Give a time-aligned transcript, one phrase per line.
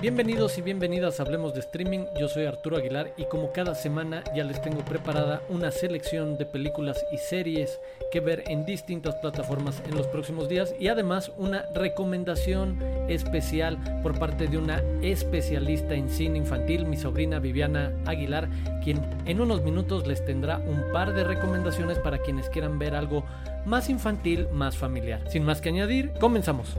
[0.00, 4.22] Bienvenidos y bienvenidas a Hablemos de Streaming, yo soy Arturo Aguilar y como cada semana
[4.32, 7.80] ya les tengo preparada una selección de películas y series
[8.12, 14.16] que ver en distintas plataformas en los próximos días y además una recomendación especial por
[14.16, 18.48] parte de una especialista en cine infantil, mi sobrina Viviana Aguilar,
[18.84, 23.24] quien en unos minutos les tendrá un par de recomendaciones para quienes quieran ver algo
[23.66, 25.28] más infantil, más familiar.
[25.28, 26.76] Sin más que añadir, comenzamos.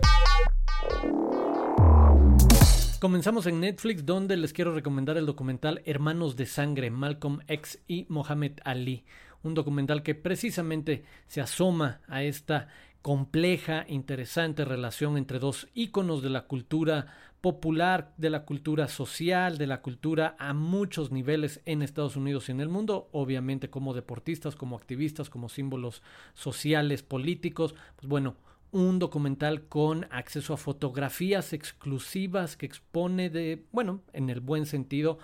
[2.99, 8.05] Comenzamos en Netflix donde les quiero recomendar el documental Hermanos de Sangre, Malcolm X y
[8.09, 9.05] Mohammed Ali.
[9.41, 12.67] Un documental que precisamente se asoma a esta
[13.01, 17.07] compleja, interesante relación entre dos íconos de la cultura
[17.39, 22.51] popular, de la cultura social, de la cultura a muchos niveles en Estados Unidos y
[22.51, 26.03] en el mundo, obviamente como deportistas, como activistas, como símbolos
[26.33, 27.75] sociales, políticos.
[27.95, 28.35] Pues bueno,
[28.71, 35.19] un documental con acceso a fotografías exclusivas que expone de, bueno, en el buen sentido,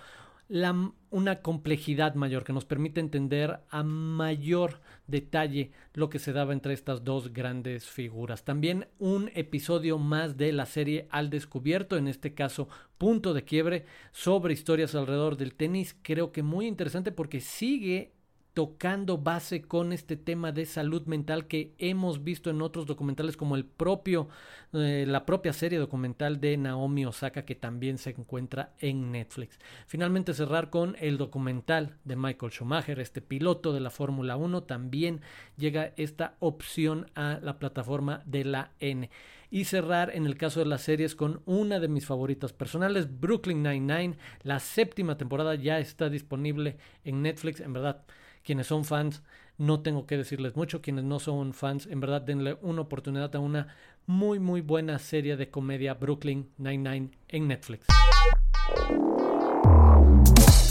[0.48, 6.52] la, una complejidad mayor que nos permite entender a mayor detalle lo que se daba
[6.52, 8.44] entre estas dos grandes figuras.
[8.44, 12.68] También un episodio más de la serie Al Descubierto, en este caso
[12.98, 15.96] Punto de Quiebre, sobre historias alrededor del tenis.
[16.02, 18.12] Creo que muy interesante porque sigue
[18.56, 23.54] tocando base con este tema de salud mental que hemos visto en otros documentales como
[23.54, 24.30] el propio
[24.72, 29.58] eh, la propia serie documental de Naomi Osaka que también se encuentra en Netflix.
[29.86, 35.20] Finalmente cerrar con el documental de Michael Schumacher, este piloto de la Fórmula 1, también
[35.58, 39.10] llega esta opción a la plataforma de la N
[39.50, 43.62] y cerrar en el caso de las series con una de mis favoritas personales, Brooklyn
[43.62, 44.16] Nine-Nine.
[44.44, 48.02] La séptima temporada ya está disponible en Netflix, en verdad
[48.46, 49.22] quienes son fans,
[49.58, 50.80] no tengo que decirles mucho.
[50.80, 53.74] Quienes no son fans, en verdad denle una oportunidad a una
[54.06, 57.86] muy muy buena serie de comedia Brooklyn Nine-Nine en Netflix.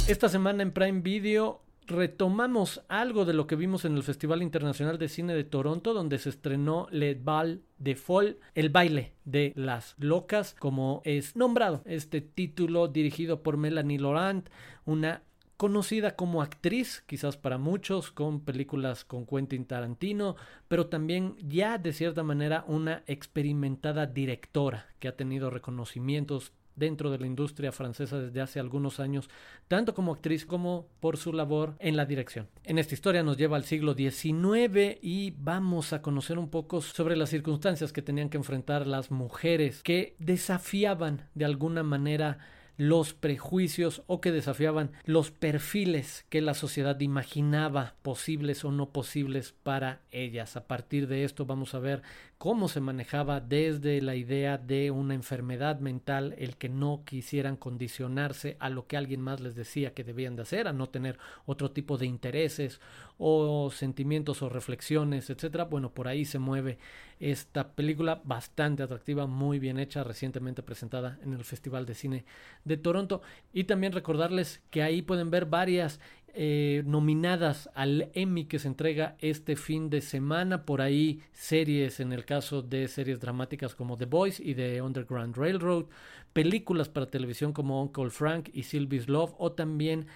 [0.08, 4.98] Esta semana en Prime Video retomamos algo de lo que vimos en el Festival Internacional
[4.98, 9.96] de Cine de Toronto, donde se estrenó Le Bal de Fall, el baile de las
[10.00, 14.50] locas, como es nombrado este título dirigido por Melanie Laurent,
[14.86, 15.24] una
[15.58, 20.36] conocida como actriz, quizás para muchos, con películas con Quentin Tarantino,
[20.68, 27.20] pero también ya de cierta manera una experimentada directora que ha tenido reconocimientos dentro de
[27.20, 29.30] la industria francesa desde hace algunos años,
[29.68, 32.48] tanto como actriz como por su labor en la dirección.
[32.64, 37.16] En esta historia nos lleva al siglo XIX y vamos a conocer un poco sobre
[37.16, 42.40] las circunstancias que tenían que enfrentar las mujeres que desafiaban de alguna manera
[42.78, 49.54] los prejuicios o que desafiaban los perfiles que la sociedad imaginaba posibles o no posibles
[49.64, 50.58] para ellas.
[50.58, 52.02] A partir de esto vamos a ver
[52.38, 58.58] cómo se manejaba desde la idea de una enfermedad mental, el que no quisieran condicionarse
[58.60, 61.72] a lo que alguien más les decía que debían de hacer, a no tener otro
[61.72, 62.82] tipo de intereses
[63.18, 65.64] o sentimientos o reflexiones, etcétera.
[65.64, 66.78] Bueno, por ahí se mueve
[67.20, 72.26] esta película bastante atractiva, muy bien hecha, recientemente presentada en el Festival de Cine
[72.66, 73.22] de Toronto.
[73.54, 76.02] Y también recordarles que ahí pueden ver varias
[76.38, 80.66] eh, nominadas al Emmy que se entrega este fin de semana.
[80.66, 85.38] Por ahí series, en el caso de series dramáticas como The Boys y The Underground
[85.38, 85.86] Railroad,
[86.34, 90.08] películas para televisión como Uncle Frank y Sylvie's Love, o también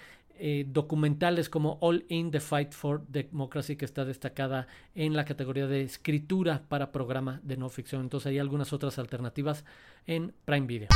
[0.42, 5.66] eh, documentales como All in the Fight for Democracy, que está destacada en la categoría
[5.66, 8.02] de escritura para programa de no ficción.
[8.02, 9.64] Entonces hay algunas otras alternativas
[10.06, 10.88] en Prime Video.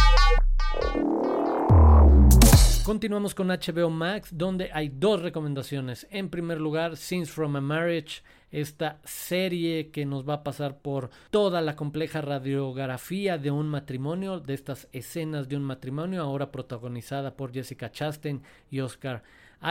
[2.84, 6.06] Continuamos con HBO Max, donde hay dos recomendaciones.
[6.10, 11.08] En primer lugar, Scenes from a Marriage, esta serie que nos va a pasar por
[11.30, 17.38] toda la compleja radiografía de un matrimonio, de estas escenas de un matrimonio, ahora protagonizada
[17.38, 19.22] por Jessica Chastain y Oscar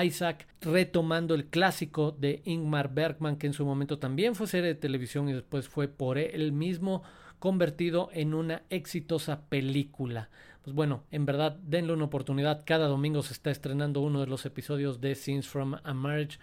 [0.03, 4.75] Isaac, retomando el clásico de Ingmar Bergman, que en su momento también fue serie de
[4.75, 7.03] televisión y después fue por él mismo
[7.37, 10.29] convertido en una exitosa película
[10.63, 12.63] pues bueno, en verdad denle una oportunidad.
[12.65, 16.39] Cada domingo se está estrenando uno de los episodios de Scenes from a Marriage,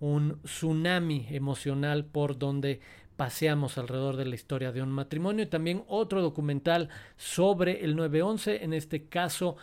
[0.00, 2.80] un tsunami emocional por donde
[3.16, 8.64] paseamos alrededor de la historia de un matrimonio y también otro documental sobre el 911,
[8.64, 9.56] en este caso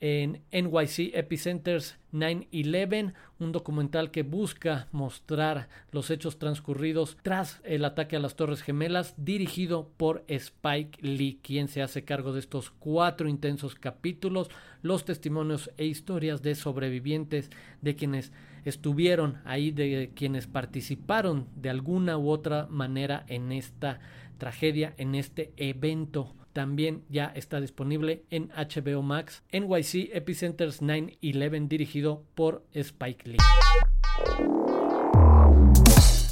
[0.00, 8.16] en NYC Epicenters 9-11, un documental que busca mostrar los hechos transcurridos tras el ataque
[8.16, 13.28] a las Torres Gemelas, dirigido por Spike Lee, quien se hace cargo de estos cuatro
[13.28, 14.48] intensos capítulos,
[14.82, 17.50] los testimonios e historias de sobrevivientes,
[17.82, 18.32] de quienes
[18.64, 24.00] estuvieron ahí, de quienes participaron de alguna u otra manera en esta
[24.38, 29.42] tragedia, en este evento también ya está disponible en HBO Max.
[29.52, 33.38] NYC Epicenters 9-11 dirigido por Spike Lee.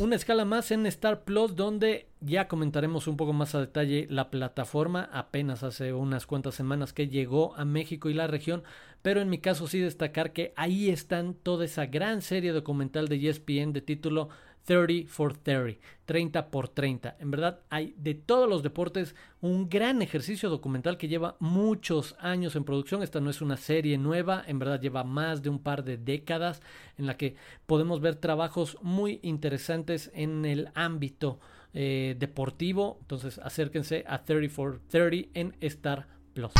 [0.00, 4.30] Una escala más en Star Plus donde ya comentaremos un poco más a detalle la
[4.30, 5.10] plataforma.
[5.12, 8.62] Apenas hace unas cuantas semanas que llegó a México y la región.
[9.02, 13.28] Pero en mi caso sí destacar que ahí están toda esa gran serie documental de
[13.28, 14.28] ESPN de título
[14.68, 17.16] 30 for 30, 30 por 30.
[17.20, 22.54] En verdad hay de todos los deportes un gran ejercicio documental que lleva muchos años
[22.54, 23.02] en producción.
[23.02, 26.60] Esta no es una serie nueva, en verdad lleva más de un par de décadas
[26.98, 31.40] en la que podemos ver trabajos muy interesantes en el ámbito
[31.72, 32.98] eh, deportivo.
[33.00, 36.52] Entonces acérquense a 30 for 30 en Star Plus.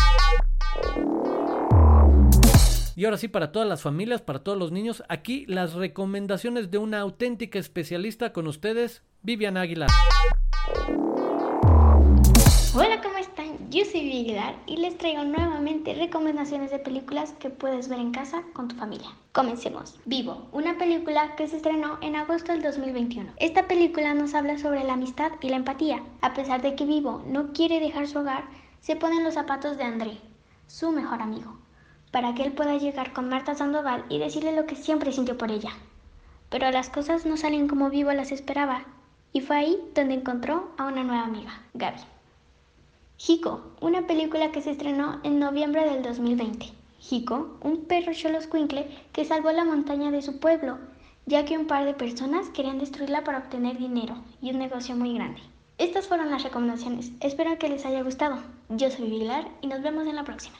[2.98, 6.78] Y ahora sí, para todas las familias, para todos los niños, aquí las recomendaciones de
[6.78, 9.88] una auténtica especialista con ustedes, Vivian Aguilar.
[12.74, 13.70] Hola, ¿cómo están?
[13.70, 18.10] Yo soy Vivian Aguilar y les traigo nuevamente recomendaciones de películas que puedes ver en
[18.10, 19.10] casa con tu familia.
[19.30, 19.94] Comencemos.
[20.04, 23.30] Vivo, una película que se estrenó en agosto del 2021.
[23.36, 26.02] Esta película nos habla sobre la amistad y la empatía.
[26.20, 28.42] A pesar de que Vivo no quiere dejar su hogar,
[28.80, 30.18] se pone en los zapatos de André,
[30.66, 31.58] su mejor amigo
[32.10, 35.50] para que él pueda llegar con Marta Sandoval y decirle lo que siempre sintió por
[35.50, 35.70] ella.
[36.50, 38.84] Pero las cosas no salen como Vivo las esperaba,
[39.32, 42.00] y fue ahí donde encontró a una nueva amiga, Gaby.
[43.26, 46.72] Hiko, una película que se estrenó en noviembre del 2020.
[47.10, 50.78] Hiko, un perro choloscuincle que salvó la montaña de su pueblo,
[51.26, 55.14] ya que un par de personas querían destruirla para obtener dinero y un negocio muy
[55.14, 55.40] grande.
[55.78, 57.12] Estas fueron las recomendaciones.
[57.20, 58.38] Espero que les haya gustado.
[58.68, 60.56] Yo soy Vilar y nos vemos en la próxima.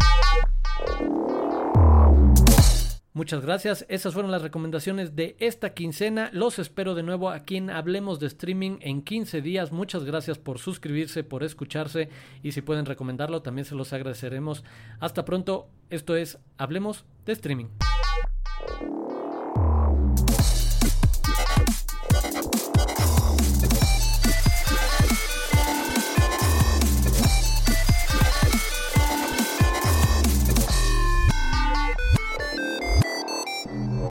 [3.19, 3.85] Muchas gracias.
[3.89, 6.31] Esas fueron las recomendaciones de esta quincena.
[6.33, 9.73] Los espero de nuevo aquí en Hablemos de Streaming en 15 días.
[9.73, 12.11] Muchas gracias por suscribirse, por escucharse
[12.45, 14.63] y si pueden recomendarlo también se los agradeceremos.
[15.01, 15.67] Hasta pronto.
[15.91, 17.88] Esto es Hablemos de Streaming.